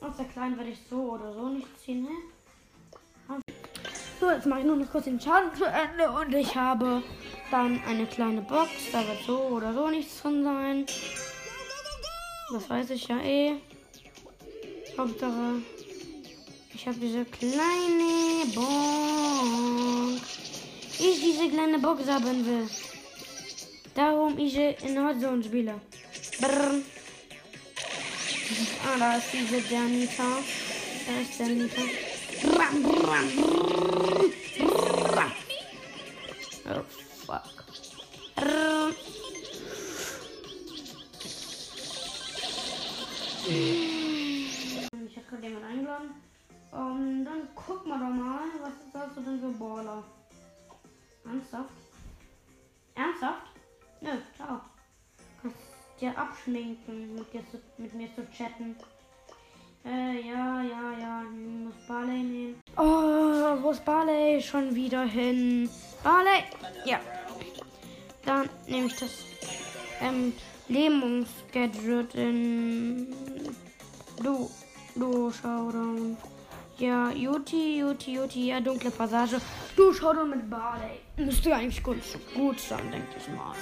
Aus 0.00 0.16
der 0.16 0.26
kleinen 0.26 0.56
werde 0.56 0.70
ich 0.70 0.78
so 0.90 1.12
oder 1.12 1.32
so 1.32 1.48
nicht 1.48 1.68
ziehen, 1.80 2.06
hä? 2.06 3.36
So, 4.20 4.30
jetzt 4.30 4.46
mache 4.46 4.60
ich 4.60 4.66
nur 4.66 4.76
noch 4.76 4.90
kurz 4.90 5.04
den 5.04 5.20
Schaden 5.20 5.54
zu 5.56 5.64
Ende 5.64 6.10
und 6.10 6.32
ich 6.34 6.54
habe 6.54 7.02
dann 7.50 7.80
eine 7.86 8.06
kleine 8.06 8.42
Box. 8.42 8.70
Da 8.92 9.06
wird 9.06 9.22
so 9.26 9.38
oder 9.38 9.72
so 9.74 9.88
nichts 9.88 10.22
drin 10.22 10.44
sein. 10.44 10.86
Das 12.54 12.70
weiß 12.70 12.90
ich 12.90 13.08
ja 13.08 13.18
eh. 13.18 13.54
Hauptsache, 14.96 15.60
ich 16.72 16.86
habe 16.86 16.96
diese 17.00 17.24
kleine 17.24 18.46
Box. 18.54 20.22
Ich 21.00 21.20
diese 21.20 21.48
kleine 21.48 21.80
Box 21.80 22.06
haben 22.06 22.46
will. 22.46 22.68
Darum 23.92 24.38
ich 24.38 24.56
in 24.56 25.04
Hotzone 25.04 25.42
spiele. 25.42 25.80
Brrr. 26.40 26.80
Ah, 28.86 28.98
da 29.00 29.16
ist 29.16 29.32
diese 29.32 29.58
Janita. 29.74 30.38
Da 31.06 31.12
ist 31.22 31.40
Janita. 31.40 31.82
Oh, 32.44 32.50
Ich 45.24 45.30
gerade 45.30 45.46
jemanden 45.46 45.68
eingeladen. 45.68 46.10
Um, 46.72 47.24
dann 47.24 47.48
guck 47.54 47.86
mal 47.86 47.98
doch 47.98 48.10
mal, 48.10 48.40
was 48.60 49.00
hast 49.00 49.16
du 49.16 49.20
denn 49.22 49.40
für 49.40 49.58
Baller? 49.58 50.02
Ernsthaft? 51.24 51.70
Ernsthaft? 52.94 53.46
Nö, 54.00 54.10
ciao. 54.36 54.60
Kannst 55.40 55.56
dir 56.00 56.18
abschminken, 56.18 57.14
mit, 57.14 57.32
dir 57.32 57.42
zu, 57.50 57.60
mit 57.78 57.94
mir 57.94 58.08
zu 58.14 58.28
chatten. 58.32 58.76
Äh, 59.84 60.28
ja, 60.28 60.62
ja, 60.62 60.98
ja. 60.98 61.22
Muss 61.22 61.74
Barley 61.86 62.22
nehmen. 62.22 62.60
Oh, 62.76 63.62
wo 63.62 63.70
ist 63.70 63.84
Barley? 63.84 64.42
Schon 64.42 64.74
wieder 64.74 65.04
hin. 65.04 65.70
Barley! 66.02 66.44
Ja. 66.84 67.00
Dann 68.24 68.48
nehme 68.66 68.88
ich 68.88 68.96
das 68.96 69.24
ähm, 70.00 70.32
Lähmungsgadget 70.68 72.14
in 72.14 73.14
Du, 74.22 74.50
Du 74.96 75.30
Showdown. 75.30 76.16
Ja, 76.78 77.10
Juti, 77.10 77.78
Juti, 77.80 78.14
Juti, 78.14 78.46
ja, 78.46 78.60
dunkle 78.60 78.90
Passage. 78.90 79.40
Du 79.76 79.92
Showdown 79.92 80.30
mit 80.30 80.48
Barley. 80.48 81.00
Müsste 81.16 81.54
eigentlich 81.54 81.82
gut, 81.82 81.98
gut 82.34 82.60
sein, 82.60 82.90
denke 82.92 83.08
ich 83.18 83.28
mal. 83.28 83.54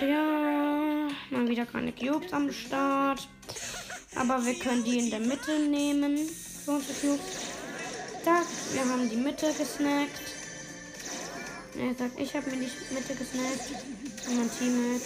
Ja, 0.00 1.08
mal 1.30 1.48
wieder 1.48 1.66
keine 1.66 1.92
Cubes 1.92 2.32
am 2.32 2.52
Start. 2.52 3.28
Aber 4.14 4.44
wir 4.44 4.54
können 4.58 4.84
die 4.84 4.98
in 4.98 5.10
der 5.10 5.20
Mitte 5.20 5.58
nehmen. 5.58 6.18
Für 6.64 6.80
wir 8.28 8.80
haben 8.80 9.08
die 9.08 9.16
Mitte 9.16 9.46
gesnackt. 9.46 10.20
Er 11.78 11.94
sagt, 11.94 12.20
ich 12.20 12.34
habe 12.34 12.50
mir 12.50 12.56
die 12.56 12.94
Mitte 12.94 13.14
gesnackt. 13.14 13.70
Und 14.28 14.36
mein 14.36 14.50
Teammate. 14.50 15.04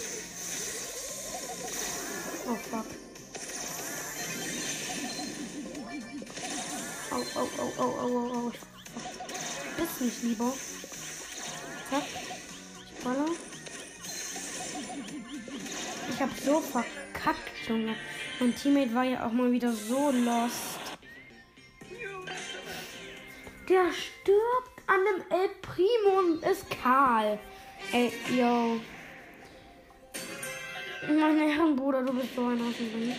Oh 2.49 2.55
fuck. 2.69 3.02
Oh, 7.35 7.39
oh, 7.57 7.71
oh, 7.77 7.83
oh, 7.83 7.93
oh, 7.99 8.07
oh, 8.07 8.31
oh. 8.35 8.51
Bist 9.77 10.01
nicht 10.01 10.23
lieber. 10.23 10.53
Zack. 11.89 12.03
Ich 12.85 13.03
baller. 13.03 13.25
Ich 16.09 16.21
hab 16.21 16.29
so 16.39 16.59
verkackt, 16.61 17.67
Junge. 17.67 17.95
Mein 18.39 18.55
Teammate 18.55 18.93
war 18.93 19.03
ja 19.03 19.25
auch 19.25 19.31
mal 19.31 19.51
wieder 19.51 19.73
so 19.73 20.11
lost. 20.11 20.79
Der 23.67 23.85
stirbt 23.91 24.83
an 24.85 24.99
dem 25.05 25.23
El 25.31 25.49
Primo 25.61 26.19
und 26.19 26.43
ist 26.43 26.69
kahl. 26.69 27.39
Ey, 27.91 28.13
yo. 28.37 28.79
Mein 31.07 31.39
Herrenbruder, 31.39 32.03
du 32.03 32.13
bist 32.13 32.35
so 32.35 32.45
ein 32.45 32.61
Außenblick. 32.61 33.15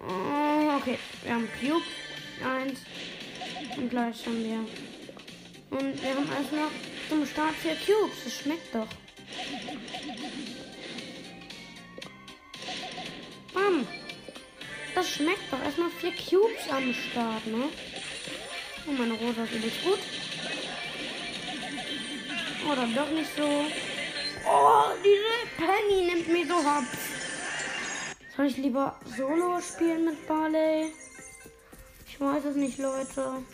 Oh, 0.00 0.76
okay, 0.76 0.98
wir 1.22 1.34
haben 1.34 1.48
Cube. 1.58 1.82
Eins. 2.44 2.80
Und 3.76 3.90
gleich 3.90 4.26
haben 4.26 4.44
wir. 4.44 5.78
Und 5.78 6.02
wir 6.02 6.10
haben 6.14 6.28
erst 6.38 6.52
noch 6.52 6.70
zum 7.08 7.26
Start 7.26 7.54
vier 7.56 7.74
Cubes. 7.74 8.24
Das 8.24 8.40
schmeckt 8.40 8.74
doch. 8.74 8.88
Bam. 13.52 13.86
Das 14.94 15.10
schmeckt 15.10 15.52
doch. 15.52 15.62
Erstmal 15.62 15.90
vier 15.90 16.12
Cubes 16.12 16.68
am 16.70 16.94
Start, 16.94 17.46
ne? 17.46 17.64
Oh, 18.88 18.92
meine 18.92 19.14
Rosa 19.14 19.44
ist 19.44 19.52
übelst 19.52 19.82
gut. 19.84 19.98
Oder 22.70 22.86
doch 22.94 23.10
nicht 23.10 23.30
so. 23.36 23.64
Oh, 24.48 24.84
diese 25.04 25.46
Penny 25.56 26.06
nimmt 26.06 26.28
mir 26.28 26.46
so 26.46 26.56
hops. 26.56 26.98
Soll 28.36 28.46
ich 28.46 28.56
lieber 28.58 29.00
Solo 29.16 29.60
spielen 29.60 30.04
mit 30.04 30.26
Barley? 30.26 30.92
Ich 32.16 32.20
weiß 32.22 32.46
es 32.46 32.56
nicht, 32.56 32.78
Leute. 32.78 33.44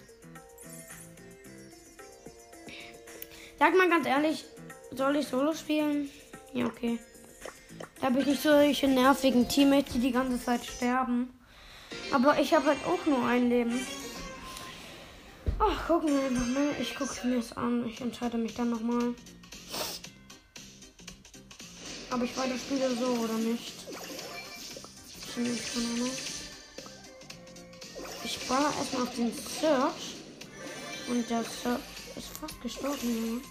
Sag 3.58 3.76
mal 3.76 3.88
ganz 3.88 4.06
ehrlich, 4.06 4.44
soll 4.92 5.16
ich 5.16 5.26
Solo 5.26 5.52
spielen? 5.52 6.08
Ja, 6.52 6.66
okay. 6.66 7.00
Da 8.00 8.06
habe 8.06 8.20
ich 8.20 8.26
nicht 8.26 8.42
solche 8.42 8.86
nervigen 8.86 9.48
Teammates, 9.48 9.94
die 9.94 9.98
die 9.98 10.12
ganze 10.12 10.40
Zeit 10.40 10.64
sterben. 10.64 11.36
Aber 12.12 12.38
ich 12.38 12.54
habe 12.54 12.66
halt 12.66 12.78
auch 12.86 13.04
nur 13.04 13.26
ein 13.26 13.48
Leben. 13.48 13.84
Ach, 15.58 15.86
gucken 15.88 16.10
wir 16.10 16.24
einfach 16.24 16.46
mal. 16.46 16.68
Ich 16.80 16.94
gucke 16.94 17.26
mir 17.26 17.38
es 17.38 17.56
an. 17.56 17.84
Ich 17.86 18.00
entscheide 18.00 18.38
mich 18.38 18.54
dann 18.54 18.70
nochmal. 18.70 19.12
Aber 22.10 22.22
ich 22.22 22.36
weiter 22.36 22.56
spiele 22.56 22.94
so 22.94 23.06
oder 23.06 23.34
nicht. 23.34 23.72
Ich 25.28 25.36
nehme 25.36 25.56
keine 25.56 25.86
Ahnung. 25.94 26.31
Ich 28.24 28.38
baller 28.46 28.72
erstmal 28.78 29.02
auf 29.02 29.14
den 29.14 29.32
Search. 29.32 30.14
Und 31.08 31.28
der 31.28 31.42
Search 31.42 31.80
ist 32.16 32.28
fast 32.40 32.60
gestorben. 32.62 33.42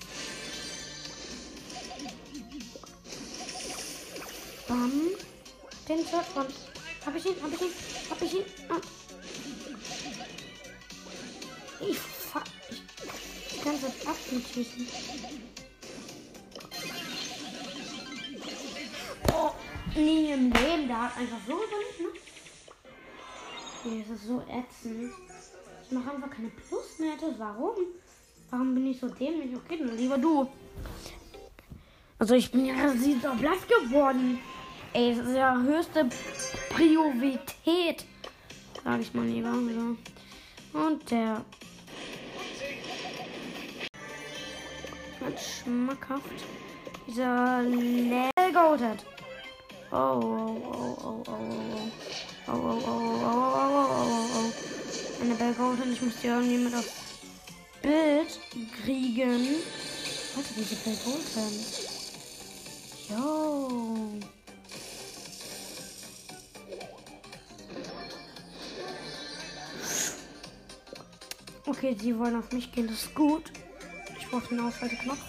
Bam. 4.68 4.92
Den 5.88 6.06
Search 6.06 6.28
von. 6.28 6.46
Hab 7.06 7.16
ich 7.16 7.26
ihn? 7.26 7.36
Hab 7.42 7.52
ich 7.54 7.62
ihn? 7.62 7.74
Hab 8.10 8.22
ich 8.22 8.34
ihn? 8.34 8.46
Ah. 8.70 8.82
Ich 11.82 11.98
fuck. 11.98 12.44
Ich 13.50 13.62
kann 13.62 13.76
das 13.82 14.08
abschießen. 14.08 14.88
Oh, 19.34 19.52
nie 19.96 20.32
im 20.32 20.52
Leben. 20.52 20.88
Der 20.88 21.02
hat 21.02 21.18
einfach 21.18 21.38
so 21.46 21.54
überlebt, 21.54 22.00
ne? 22.00 22.31
Nee, 23.84 24.06
das 24.08 24.18
ist 24.18 24.28
so 24.28 24.42
ätzend. 24.42 25.12
Ich 25.84 25.92
mache 25.92 26.12
einfach 26.12 26.30
keine 26.30 26.50
Pluswerte. 26.50 27.36
Warum? 27.38 27.76
Warum 28.50 28.76
bin 28.76 28.88
ich 28.88 29.00
so 29.00 29.08
dämlich? 29.08 29.56
Okay, 29.56 29.78
dann 29.80 29.98
lieber 29.98 30.18
du. 30.18 30.48
Also 32.20 32.36
ich 32.36 32.52
bin 32.52 32.66
ja 32.66 32.94
dieser 32.94 33.34
Blatt 33.36 33.68
geworden. 33.68 34.40
Ey, 34.94 35.16
das 35.16 35.26
ist 35.28 35.36
ja 35.36 35.60
höchste 35.60 36.10
Priorität. 36.70 38.06
Sag 38.84 39.02
ich 39.02 39.14
mal 39.14 39.26
lieber. 39.26 39.52
So. 39.54 40.80
Und 40.80 41.10
der 41.10 41.44
ganz 45.20 45.42
schmackhaft. 45.42 46.24
Dieser 47.08 47.64
Goated. 48.54 49.06
Oh, 49.92 49.96
oh, 49.96 50.62
oh, 50.64 50.98
oh, 51.04 51.24
oh, 51.28 51.32
oh. 51.32 52.11
Oh, 52.48 52.54
oh, 52.54 52.56
oh, 52.56 52.88
oh, 52.88 53.22
oh, 53.24 53.70
oh, 53.70 53.98
oh, 54.02 54.28
oh. 54.36 55.24
Eine 55.24 55.36
Bell 55.36 55.54
Goated. 55.54 55.94
Ich 55.94 56.02
muss 56.02 56.14
die 56.22 56.28
irgendwie 56.28 56.58
mit 56.58 56.74
auf 56.74 56.86
Bild 57.82 58.40
kriegen. 58.84 59.58
Warte, 60.36 60.54
diese 60.58 60.76
Bell 60.76 60.98
Goated. 61.06 61.92
Yo. 63.10 64.12
Okay, 71.68 71.96
sie 72.00 72.18
wollen 72.18 72.36
auf 72.36 72.52
mich 72.52 72.72
gehen, 72.72 72.88
das 72.88 73.04
ist 73.04 73.16
gut. 73.16 73.52
Ich 74.20 74.28
brauche 74.30 74.48
den 74.50 74.60
Ausschalteknopf. 74.60 75.20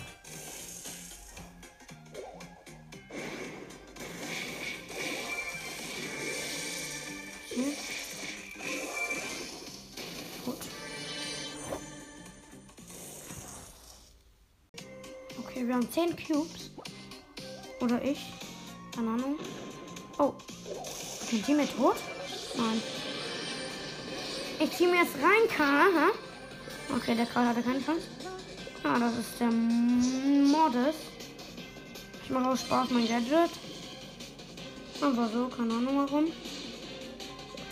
10 15.93 16.17
Cubes. 16.17 16.71
Oder 17.81 18.03
ich. 18.03 18.21
Keine 18.95 19.11
Ahnung. 19.11 19.39
Oh. 20.19 20.33
Sind 21.29 21.47
die 21.47 21.55
mit 21.55 21.77
tot? 21.77 21.97
Nein. 22.57 22.83
Ich 24.61 24.71
ziehe 24.73 24.89
mir 24.89 25.03
jetzt 25.03 25.17
rein, 25.17 25.49
Karl. 25.57 26.13
Okay, 26.97 27.15
der 27.15 27.27
Karl 27.27 27.47
hatte 27.49 27.63
keine 27.63 27.85
Chance. 27.85 28.07
Ah, 28.85 28.99
das 28.99 29.19
ist 29.19 29.41
der 29.41 29.51
Mordes. 29.51 30.97
Ich 32.25 32.31
mache 32.31 32.51
auch 32.51 32.57
Spaß 32.57 32.91
mein 32.91 33.09
Gadget. 33.09 33.51
Aber 35.01 35.29
so, 35.29 35.49
keine 35.49 35.75
Ahnung 35.75 35.99
warum. 35.99 36.27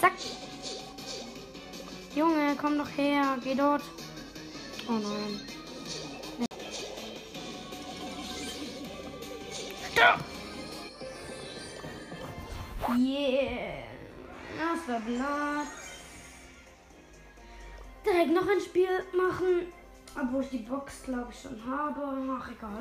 Zack. 0.01 0.13
Junge, 2.15 2.57
komm 2.61 2.79
doch 2.79 2.89
her. 2.97 3.39
Geh 3.43 3.55
dort. 3.55 3.83
Oh 4.89 4.93
nein. 4.93 5.50
Stopp! 10.01 10.21
Yeah. 12.99 13.85
Das 14.57 14.89
war 14.89 15.01
Blatt. 15.01 15.67
Direkt 18.07 18.33
noch 18.33 18.49
ein 18.49 18.61
Spiel 18.63 18.89
machen. 19.15 19.67
Obwohl 20.19 20.43
ich 20.43 20.51
die 20.51 20.59
Box, 20.59 21.03
glaube 21.03 21.27
ich, 21.31 21.41
schon 21.43 21.63
habe. 21.67 22.01
Ach, 22.31 22.49
egal. 22.51 22.81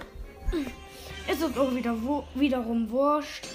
Ist 1.30 1.42
es 1.42 1.58
auch 1.58 1.76
wieder 1.76 1.94
wo, 2.02 2.24
wiederum 2.36 2.90
wurscht. 2.90 3.48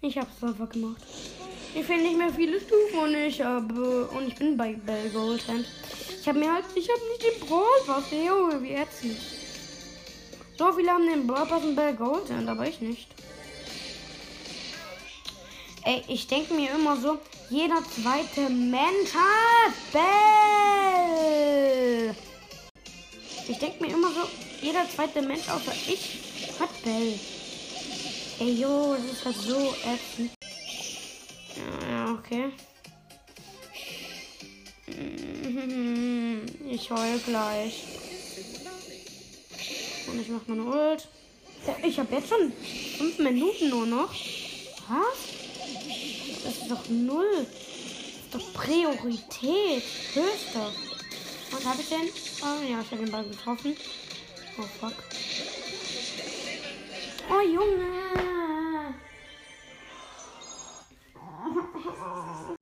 Ich 0.00 0.16
habe 0.16 0.28
es 0.34 0.42
einfach 0.42 0.70
gemacht. 0.70 1.02
Ich 1.74 1.84
finde 1.84 2.04
nicht 2.04 2.16
mehr 2.16 2.32
viele 2.32 2.58
Stufen 2.58 3.00
und 3.00 3.14
ich 3.14 3.42
habe. 3.42 4.06
Und 4.06 4.28
ich 4.28 4.34
bin 4.34 4.56
bei 4.56 4.72
Bell 4.72 5.10
Goldhand. 5.10 5.66
Ich 6.08 6.26
Ich 6.28 6.34
habe 6.34 6.40
mir 6.40 6.52
halt, 6.52 6.64
ich 6.74 6.88
habe 6.90 7.00
nicht 7.10 7.22
den 7.22 7.48
Brawl 7.48 7.80
Pass, 7.86 8.10
Junge, 8.10 8.62
wie 8.62 8.72
ätzend. 8.72 9.37
So 10.58 10.72
viele 10.72 10.90
haben 10.90 11.06
den 11.06 11.26
Brawl 11.26 11.46
Bell 11.76 11.94
Gold, 11.94 12.32
aber 12.32 12.66
ich 12.66 12.80
nicht. 12.80 13.06
Ey, 15.84 16.02
ich 16.08 16.26
denke 16.26 16.52
mir 16.52 16.72
immer 16.72 16.96
so, 16.96 17.20
jeder 17.48 17.80
zweite 17.84 18.50
Mensch 18.50 19.14
hat 19.14 19.74
Bell. 19.92 20.02
Ich 23.46 23.58
denke 23.58 23.84
mir 23.84 23.92
immer 23.92 24.08
so, 24.08 24.22
jeder 24.60 24.84
zweite 24.90 25.22
Mensch 25.22 25.48
außer 25.48 25.72
ich 25.86 26.18
hat 26.58 26.82
Bell. 26.82 27.14
Ey, 28.40 28.60
jo, 28.60 28.96
das 28.96 29.04
ist 29.12 29.24
halt 29.24 29.36
so 29.36 29.74
ätzend. 29.84 30.32
Ja, 31.88 32.12
okay. 32.12 32.50
Ich 36.70 36.90
heul 36.90 37.18
gleich. 37.24 38.07
Und 40.10 40.20
ich 40.20 40.28
mach 40.28 40.46
meine 40.46 40.64
Ult. 40.64 41.08
Ich 41.82 41.98
habe 41.98 42.14
jetzt 42.14 42.28
schon 42.28 42.52
fünf 42.96 43.18
Minuten 43.18 43.68
nur 43.68 43.86
noch. 43.86 44.10
Was? 44.88 45.18
Das 46.44 46.56
ist 46.56 46.70
doch 46.70 46.88
null. 46.88 47.46
Das 48.30 48.42
ist 48.42 48.48
doch 48.48 48.52
Priorität. 48.54 49.82
Höchster. 50.14 50.72
Was 51.50 51.64
habe 51.64 51.80
ich 51.80 51.88
denn? 51.88 52.08
Oh 52.42 52.70
ja, 52.70 52.80
ich 52.80 52.90
habe 52.90 53.04
den 53.04 53.10
Ball 53.10 53.24
getroffen. 53.24 53.76
Oh 54.58 54.62
fuck. 54.80 54.94
Oh 57.30 57.40
Junge. 57.40 57.98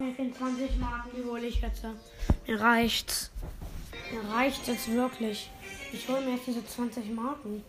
Ich 0.00 0.16
bin 0.16 0.34
20 0.34 0.76
Marken, 0.78 1.10
die 1.16 1.24
hole 1.24 1.46
ich 1.46 1.60
jetzt. 1.60 1.82
Mir 2.46 2.60
reicht's. 2.60 3.30
Mir 4.12 4.30
reicht 4.30 4.66
jetzt 4.68 4.90
wirklich. 4.90 5.50
Ich 5.92 6.08
hole 6.08 6.20
mir 6.20 6.36
jetzt 6.36 6.46
diese 6.46 6.66
20 6.66 7.10
Marken. 7.10 7.64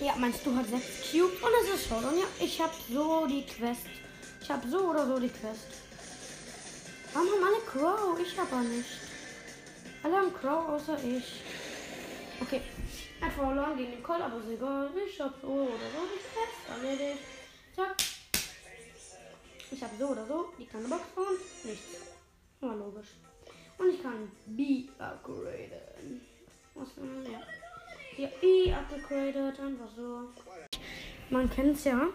Ja, 0.00 0.14
meinst 0.16 0.44
du 0.44 0.54
hat 0.54 0.68
6 0.68 1.10
Cubes 1.10 1.42
und 1.42 1.50
es 1.62 1.74
ist 1.74 1.88
schon. 1.88 2.04
Und 2.04 2.18
ja, 2.18 2.26
ich 2.40 2.60
habe 2.60 2.72
so 2.90 3.26
die 3.26 3.44
Quest. 3.46 3.86
Ich 4.40 4.50
habe 4.50 4.68
so 4.68 4.90
oder 4.90 5.06
so 5.06 5.18
die 5.18 5.28
Quest. 5.28 5.66
Warum 7.12 7.28
haben 7.28 7.44
alle 7.44 7.60
Crow? 7.64 8.18
Ich 8.20 8.38
aber 8.38 8.60
nicht. 8.62 8.88
Alle 10.02 10.16
haben 10.16 10.34
Crow 10.34 10.68
außer 10.68 10.98
ich. 11.04 11.40
Okay. 12.40 12.60
Ein 13.20 13.30
verloren 13.30 13.76
gegen 13.78 13.92
den 13.92 14.02
Call, 14.02 14.20
aber 14.20 14.38
ist 14.38 14.50
egal. 14.50 14.90
Ich 15.08 15.20
hab 15.20 15.40
so 15.40 15.48
oder 15.48 15.88
so 15.94 16.02
die 16.12 16.20
Quest 16.28 16.68
erledigt. 16.68 17.22
Zack. 17.74 17.96
Ich 19.70 19.82
habe 19.82 19.92
so 19.98 20.08
oder 20.08 20.26
so 20.26 20.52
die 20.58 20.66
kleine 20.66 20.88
Box 20.88 21.02
von 21.14 21.24
nichts. 21.64 21.96
War 22.60 22.74
logisch. 22.74 23.08
Und 23.78 23.94
ich 23.94 24.02
kann 24.02 24.30
B 24.46 24.84
upgraden. 24.98 26.20
Was 26.74 26.88
denn? 26.94 27.32
Ja. 27.32 27.40
Ja, 28.16 28.28
B 28.40 28.72
upgraded. 28.72 29.60
Einfach 29.60 29.88
so. 29.96 30.28
Man 31.30 31.50
kennt's 31.50 31.84
ja. 31.84 32.08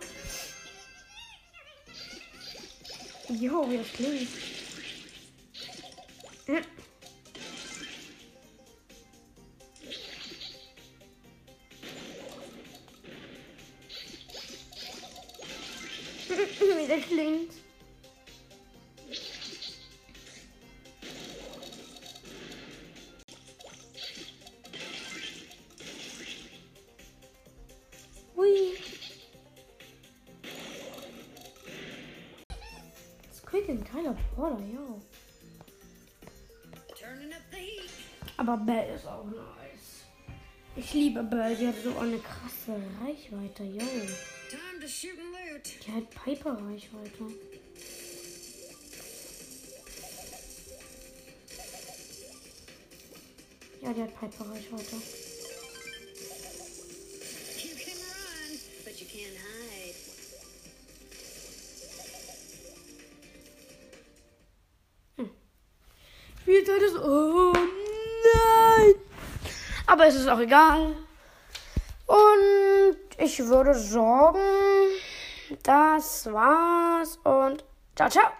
Jo, 3.29 3.69
wie 3.69 3.77
das 3.77 3.91
klingt. 3.93 4.29
Ja. 6.47 6.61
Aber 38.37 38.55
Bell 38.57 38.95
ist 38.95 39.05
auch 39.05 39.25
nice. 39.25 40.05
Ich 40.75 40.93
liebe 40.93 41.21
Bell, 41.23 41.55
die 41.57 41.67
hat 41.67 41.75
so 41.83 41.97
eine 41.97 42.17
krasse 42.19 42.81
Reichweite, 43.03 43.63
yo. 43.63 43.83
Die 45.85 45.91
hat 45.91 46.09
Piper-Reichweite. 46.23 47.23
Ja, 53.81 53.93
die 53.93 54.03
hat 54.03 54.19
Piper-Reichweite. 54.19 55.28
Ist. 66.77 66.97
Oh 66.97 67.53
nein! 67.53 68.95
Aber 69.87 70.07
es 70.07 70.15
ist 70.15 70.27
auch 70.27 70.39
egal. 70.39 70.95
Und 72.05 72.97
ich 73.17 73.39
würde 73.45 73.73
sagen, 73.73 74.39
das 75.63 76.31
war's 76.31 77.17
und 77.23 77.63
ciao, 77.95 78.09
ciao. 78.09 78.31